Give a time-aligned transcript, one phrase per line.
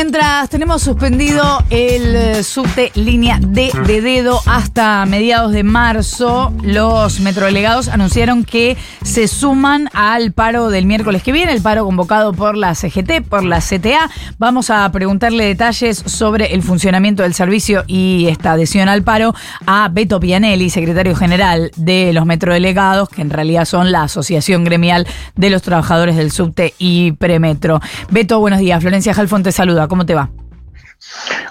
[0.00, 7.18] Mientras tenemos suspendido el eh, subte línea D de dedo hasta mediados de marzo, los
[7.18, 12.56] metrodelegados anunciaron que se suman al paro del miércoles que viene, el paro convocado por
[12.56, 14.08] la CGT, por la CTA.
[14.38, 19.34] Vamos a preguntarle detalles sobre el funcionamiento del servicio y esta adhesión al paro
[19.66, 25.08] a Beto Pianelli, secretario general de los metrodelegados, que en realidad son la Asociación Gremial
[25.34, 27.80] de los Trabajadores del Subte y Premetro.
[28.10, 28.80] Beto, buenos días.
[28.80, 29.87] Florencia Jalfón te saluda.
[29.88, 30.30] ¿Cómo te va?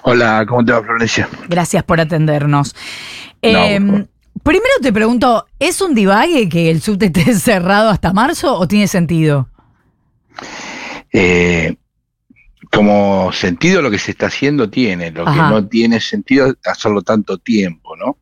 [0.02, 1.28] Hola, ¿cómo te va, Florencia?
[1.48, 2.74] Gracias por atendernos.
[3.42, 4.06] Em,
[4.42, 8.88] primero te pregunto, ¿es un divague que el subte esté cerrado hasta marzo o tiene
[8.88, 9.48] sentido?
[11.12, 11.76] Eh,
[12.70, 17.02] como sentido lo que se está haciendo tiene, lo que no tiene sentido es hacerlo
[17.02, 18.18] tanto tiempo, ¿no?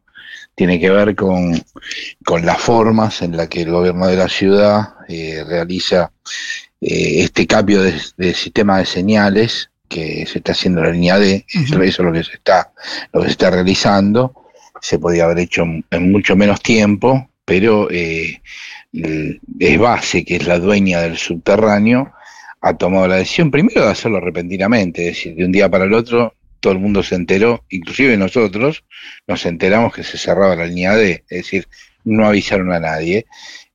[0.54, 1.52] Tiene que ver con,
[2.42, 6.12] las formas en las que el gobierno de la ciudad eh, realiza
[6.80, 11.44] eh, este cambio de, sistema de señales que se está haciendo en la línea D,
[11.48, 12.72] eso es lo que se está,
[13.12, 14.34] lo que se está realizando,
[14.80, 18.40] se podía haber hecho en mucho menos tiempo, pero eh,
[18.92, 22.12] es base, que es la dueña del subterráneo,
[22.60, 25.94] ha tomado la decisión primero de hacerlo repentinamente, es decir, de un día para el
[25.94, 28.84] otro todo el mundo se enteró, inclusive nosotros
[29.26, 31.68] nos enteramos que se cerraba la línea D, es decir,
[32.04, 33.26] no avisaron a nadie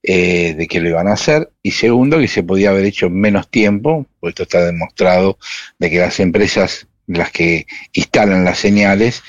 [0.04, 3.20] eh, de que lo iban a hacer, y segundo, que se podía haber hecho en
[3.20, 5.38] menos tiempo, pues esto está demostrado
[5.80, 9.24] de que las empresas las que instalan las señales,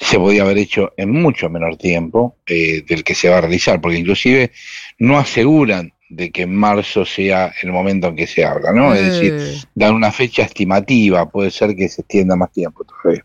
[0.00, 3.80] se podía haber hecho en mucho menor tiempo eh, del que se va a realizar,
[3.80, 4.52] porque inclusive
[4.98, 8.94] no aseguran de que en marzo sea el momento en que se habla, ¿no?
[8.94, 9.56] Es decir, eh.
[9.74, 13.24] dan una fecha estimativa, puede ser que se extienda más tiempo todavía.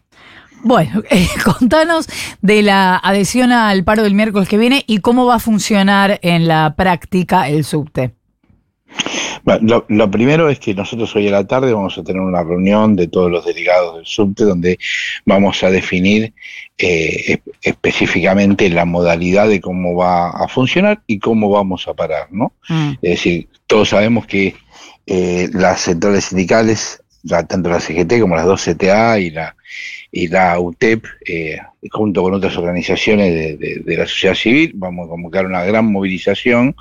[0.63, 2.07] Bueno, eh, contanos
[2.41, 6.47] de la adhesión al paro del miércoles que viene y cómo va a funcionar en
[6.47, 8.13] la práctica el subte.
[9.43, 12.95] Bueno, lo, primero es que nosotros hoy a la tarde vamos a tener una reunión
[12.95, 14.79] de todos los delegados del subte donde
[15.25, 16.33] vamos a definir
[16.77, 22.53] eh, específicamente la modalidad de cómo va a funcionar y cómo vamos a parar, ¿no?
[22.69, 22.91] Mm.
[23.01, 24.55] Es decir, todos sabemos que
[25.07, 29.55] eh, las centrales sindicales, tanto la CGT como las dos CTA y la
[30.15, 31.57] y la UTEP, eh,
[31.89, 36.75] junto con otras organizaciones de, la sociedad civil, vamos a convocar una gran movilización.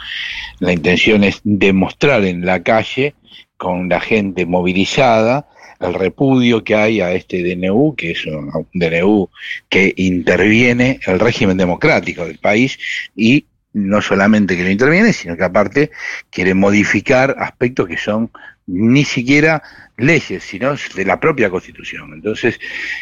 [0.60, 3.14] La intención es demostrar en la calle,
[3.56, 5.48] con la gente movilizada,
[5.80, 9.30] el repudio que hay a este DNU, que es un, DNU
[9.70, 12.78] que interviene el régimen democrático del país
[13.16, 15.90] y no solamente que lo interviene, sino que aparte
[16.28, 18.30] quiere modificar aspectos que son
[18.66, 19.62] ni siquiera
[19.96, 22.12] leyes, sino de la propia Constitución.
[22.14, 22.58] Entonces,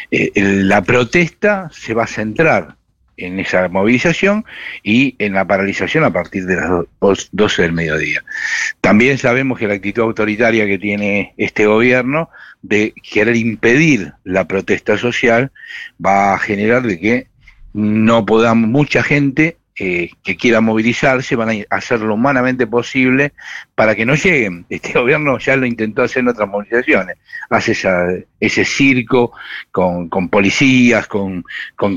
[0.09, 2.75] eh, la protesta se va a centrar
[3.17, 4.45] en esa movilización
[4.83, 8.23] y en la paralización a partir de las 12 del mediodía.
[8.81, 12.29] También sabemos que la actitud autoritaria que tiene este gobierno
[12.61, 15.51] de querer impedir la protesta social
[16.03, 17.27] va a generar de que
[17.73, 23.31] no podamos, mucha gente eh, que quiera movilizarse van a hacer lo humanamente posible
[23.73, 24.65] para que no lleguen.
[24.69, 27.17] Este gobierno ya lo intentó hacer en otras movilizaciones.
[27.49, 27.73] Hace
[28.39, 29.31] ese circo
[29.71, 31.43] con, policías, con,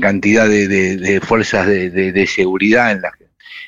[0.01, 3.13] cantidad de, fuerzas de, seguridad en las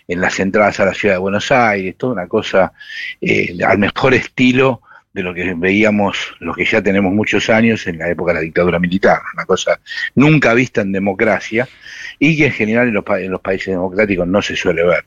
[0.09, 2.71] en las entradas a la ciudad de Buenos Aires, toda una cosa
[3.19, 4.81] eh, al mejor estilo
[5.17, 8.41] de lo que veíamos, los que ya tenemos muchos años en la época de la
[8.41, 9.79] dictadura militar, una cosa
[10.13, 11.67] nunca vista en democracia
[12.19, 15.05] y que en general en los, en los países democráticos no se suele ver.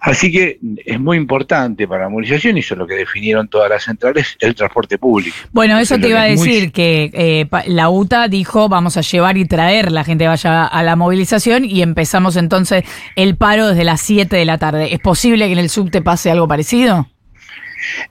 [0.00, 3.68] Así que es muy importante para la movilización, y eso es lo que definieron todas
[3.68, 5.36] las centrales, el transporte público.
[5.52, 9.44] Bueno, eso te iba a decir, que eh, la UTA dijo vamos a llevar y
[9.44, 12.84] traer, la gente vaya a la movilización y empezamos entonces
[13.14, 14.94] el paro desde las 7 de la tarde.
[14.94, 17.06] ¿Es posible que en el subte pase algo parecido?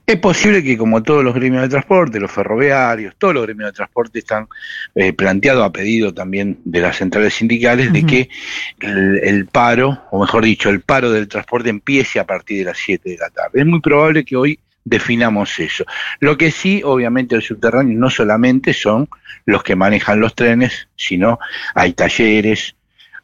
[0.06, 3.74] Es posible que como todos los gremios de transporte, los ferroviarios, todos los gremios de
[3.74, 4.48] transporte están
[4.96, 8.30] eh, planteados a pedido también de las centrales sindicales de que
[8.80, 13.10] el, paro, o mejor dicho, el paro del transporte empiece a partir de las 7
[13.10, 13.60] de la tarde.
[13.60, 15.86] Es muy probable que hoy definamos eso.
[16.20, 19.10] Lo que sí, obviamente, el subterráneo no solamente son
[19.46, 21.40] los que manejan los trenes, sino
[21.75, 22.75] hay talleres,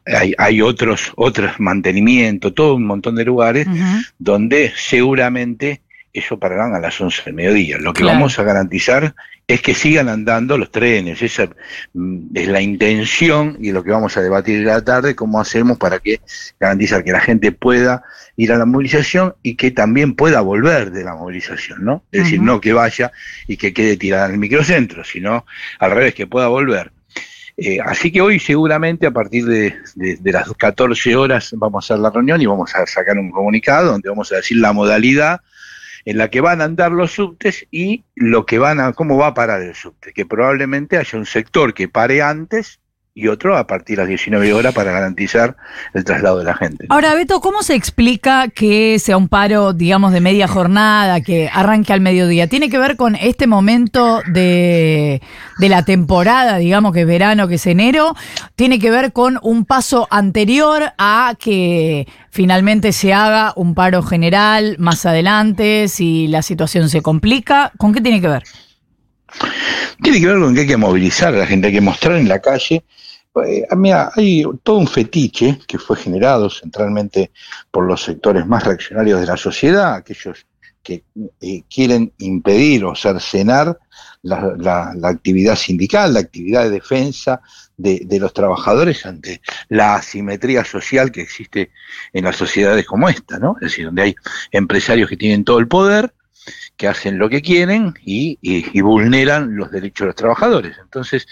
[0.06, 3.68] hay, hay, otros, otros mantenimientos, todo un montón de lugares
[4.20, 5.82] donde seguramente
[6.14, 7.78] eso pararán a las 11 del mediodía.
[7.80, 9.16] Lo que vamos a garantizar
[9.48, 11.22] es que sigan andando los trenes.
[11.22, 11.50] Esa
[11.94, 16.00] mm, es la intención y lo que vamos a debatir la tarde, cómo hacemos para
[16.00, 16.22] que
[16.60, 18.04] garantizar que la gente pueda
[18.38, 22.04] ir a la movilización y que también pueda volver de la movilización, ¿no?
[22.12, 23.12] Es decir, no que vaya
[23.48, 25.46] y que quede tirada en el microcentro, sino
[25.80, 26.92] al revés, que pueda volver.
[27.58, 32.02] Eh, así que hoy seguramente a partir de, de, las 14 horas vamos a hacer
[32.02, 35.42] la reunión y vamos a sacar un comunicado donde vamos a decir la modalidad
[36.06, 39.28] en la que van a andar los subtes y lo que van a, cómo va
[39.28, 42.80] a parar el subte, que probablemente haya un sector que pare antes
[43.16, 45.56] y otro a partir de las 19 horas para garantizar
[45.94, 46.88] el traslado de la gente.
[46.90, 51.94] Ahora, Beto, ¿cómo se explica que sea un paro, digamos, de media jornada, que arranque
[51.94, 52.48] al mediodía?
[52.48, 55.22] ¿Tiene que ver con este momento de,
[55.60, 58.16] de la temporada, digamos, que es verano, que es enero?
[58.56, 64.76] ¿Tiene que ver con un paso anterior a que finalmente se haga un paro general
[64.80, 67.72] más adelante, si la situación se complica?
[67.78, 68.44] ¿Con qué tiene que ver?
[70.02, 72.28] Tiene que ver con que hay que movilizar a la gente, hay que mostrar en
[72.28, 72.84] la calle
[73.76, 77.32] mira, hay todo un fetiche que fue generado centralmente
[77.72, 80.46] por los sectores más reaccionarios de la sociedad, aquellos
[80.84, 81.04] que
[81.42, 83.80] eh, quieren impedir o cercenar
[84.22, 87.42] la, la, actividad sindical, la actividad de defensa
[87.78, 91.72] de, de, los trabajadores ante la asimetría social que existe
[92.12, 93.56] en las sociedades como esta, ¿no?
[93.62, 94.16] Es decir, donde hay
[94.52, 96.14] empresarios que tienen todo el poder
[96.78, 98.38] que hacen lo que quieren y,
[98.82, 100.78] vulneran los derechos de los trabajadores.
[100.82, 101.28] Entonces,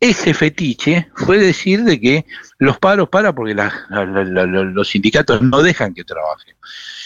[0.00, 2.26] ese fetiche fue decir de que
[2.58, 6.56] los paros para porque los sindicatos no dejan que trabajen.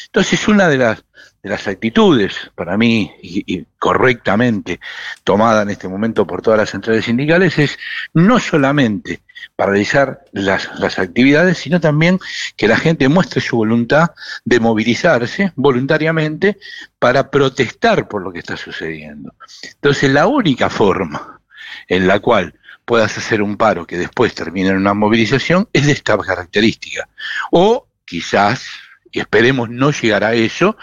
[0.07, 1.05] Entonces, una de las,
[1.43, 4.79] de las actitudes, para mí, y, correctamente
[5.25, 7.79] tomada en este momento por todas las centrales sindicales, es
[8.13, 9.23] no solamente
[9.57, 12.21] para realizar las, las, actividades, sino también
[12.57, 14.11] que la gente muestre su voluntad
[14.45, 16.59] de movilizarse voluntariamente
[16.99, 19.35] para protestar por lo que está sucediendo.
[19.63, 21.41] Entonces, la única forma
[21.89, 22.55] en la cual
[22.85, 27.09] puedas hacer un paro que después termine en una movilización es de esta característica.
[27.51, 28.67] O quizás
[29.13, 30.77] y esperemos no llegar a eso,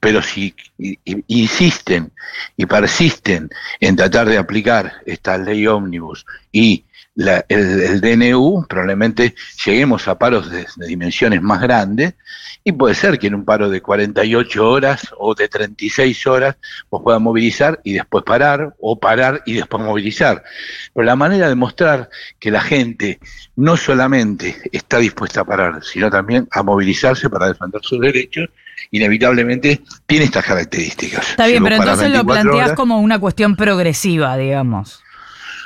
[0.00, 0.54] pero si
[1.26, 2.12] insisten
[2.56, 3.50] y persisten
[3.80, 6.84] en tratar de aplicar esta ley ómnibus y
[7.16, 9.34] el, DNU, probablemente
[9.64, 12.14] lleguemos a paros de, dimensiones más grandes
[12.64, 16.56] y puede ser que en un paro de 48 horas o de 36 horas
[16.88, 20.42] vos puedas movilizar y después parar o parar y después movilizar.
[20.94, 23.18] Pero la manera de mostrar que la gente
[23.56, 28.48] no solamente está dispuesta a parar, sino también a movilizarse para defender sus derechos,
[28.90, 31.30] inevitablemente tiene estas características.
[31.30, 35.02] Está bien, pero entonces lo planteas como una cuestión progresiva, digamos.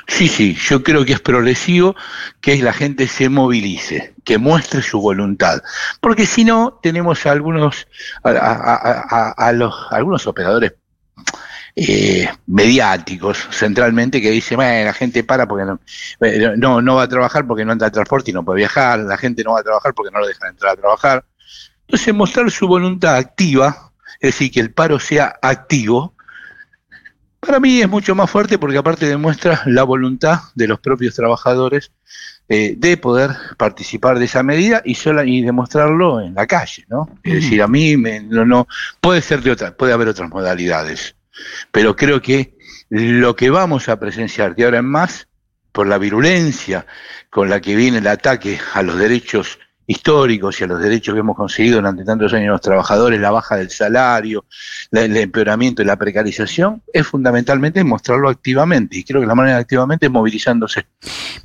[0.07, 1.95] Sí, sí, yo creo que es progresivo
[2.39, 5.61] que la gente se movilice, que muestre su voluntad,
[5.99, 7.87] porque si no tenemos a algunos
[8.23, 10.73] a, los algunos operadores
[11.75, 15.75] eh, mediáticos centralmente que dicen, la gente para porque
[16.21, 18.99] eh, no, no, va a trabajar porque no entra al transporte y no puede viajar,
[18.99, 21.25] la gente no va a trabajar porque no lo dejan entrar a trabajar.
[21.87, 26.14] Entonces mostrar su voluntad activa, es decir, que el paro sea activo,
[27.45, 31.91] para mí es mucho más fuerte porque aparte demuestra la voluntad de los propios trabajadores
[32.49, 37.09] eh, de poder participar de esa medida y sola, y demostrarlo en la calle, ¿no?
[37.23, 38.67] Es decir, a mí me, no, no
[39.01, 41.15] puede ser de otra, puede haber otras modalidades,
[41.71, 42.55] pero creo que
[42.89, 45.27] lo que vamos a presenciar de ahora en más,
[45.71, 46.85] por la virulencia
[47.29, 51.19] con la que viene el ataque a los derechos históricos y a los derechos que
[51.19, 54.45] hemos conseguido durante tantos años los trabajadores, la baja del salario,
[54.91, 58.97] el empeoramiento y la precarización, es fundamentalmente mostrarlo activamente.
[58.97, 60.85] Y creo que la manera activamente es movilizándose.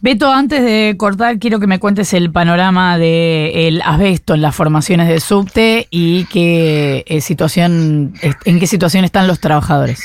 [0.00, 5.08] Beto, antes de cortar, quiero que me cuentes el panorama del asbesto en las formaciones
[5.08, 8.14] de subte y qué eh, situación,
[8.44, 10.00] en qué situación están los trabajadores.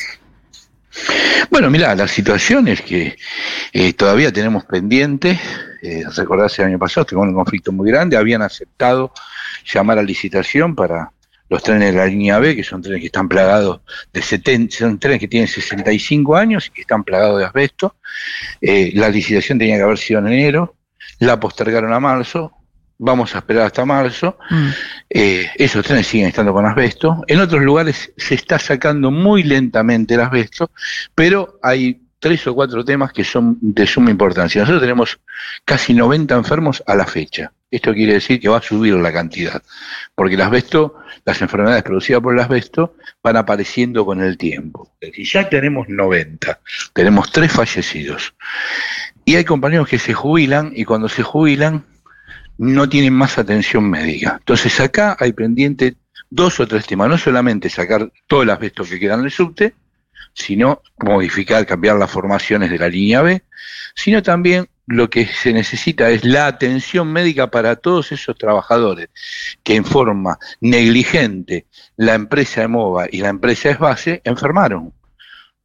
[1.50, 3.15] Bueno, mira, la situación es que
[3.74, 5.39] eh, todavía tenemos pendiente,
[5.81, 9.12] eh, recordarse el año pasado, tuvimos un conflicto muy grande, habían aceptado
[9.65, 11.12] llamar a licitación para
[11.50, 13.81] los trenes de la línea B, que son trenes que están plagados
[14.12, 17.96] de 70, son trenes que tienen 65 años y que están plagados de asbesto.
[18.62, 20.75] Eh, la licitación tenía que haber sido en enero,
[21.20, 22.51] la postergaron a marzo,
[22.98, 24.38] vamos a esperar hasta marzo.
[24.50, 24.70] Mm.
[25.10, 27.24] Eh, esos trenes siguen estando con asbesto.
[27.28, 30.72] En otros lugares se está sacando muy lentamente el asbesto,
[31.14, 34.62] pero hay tres o cuatro temas que son de suma importancia.
[34.62, 35.20] Nosotros tenemos
[35.64, 37.52] casi 90 enfermos a la fecha.
[37.70, 39.62] Esto quiere decir que va a subir la cantidad,
[40.16, 44.92] porque el asbesto, las enfermedades producidas por el asbesto van apareciendo con el tiempo.
[45.02, 46.60] Y ya tenemos 90,
[46.94, 48.34] tenemos tres fallecidos.
[49.25, 51.86] Y hay compañeros que se jubilan y cuando se jubilan
[52.57, 54.38] no tienen más atención médica.
[54.39, 55.95] Entonces acá hay pendiente
[56.29, 59.75] dos o tres temas, no solamente sacar todo el asbesto que queda en el subte,
[60.33, 63.43] sino modificar, cambiar las formaciones de la línea B,
[63.95, 69.09] sino también lo que se necesita es la atención médica para todos esos trabajadores
[69.63, 71.65] que en forma negligente
[71.97, 74.93] la empresa de MOVA y la empresa es base enfermaron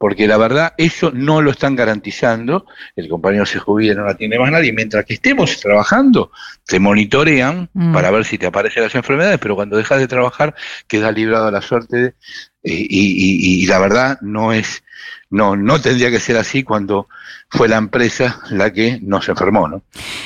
[0.01, 2.65] porque la verdad eso no lo están garantizando,
[2.97, 6.33] el compañero se jubila, no la tiene más nadie, mientras que estemos trabajando,
[6.65, 7.93] te monitorean mm.
[7.93, 10.55] para ver si te aparecen las enfermedades, pero cuando dejas de trabajar
[10.89, 12.15] quedas librado a la suerte
[12.63, 14.83] y, la verdad no es,
[15.29, 17.07] no, no tendría que ser así cuando
[17.51, 19.83] fue la empresa la que nos enfermó, ¿no?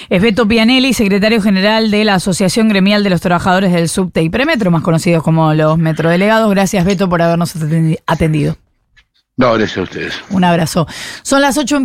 [0.08, 4.30] Es Beto Pianelli, secretario general de la Asociación Gremial de los Trabajadores del Subte y
[4.30, 6.48] Premetro, más conocidos como los metrodelegados.
[6.48, 7.56] Gracias, Beto, por habernos
[8.06, 8.56] atendido.
[9.36, 10.14] No, gracias a ustedes.
[10.30, 10.86] Un abrazo.
[11.22, 11.76] Son las ocho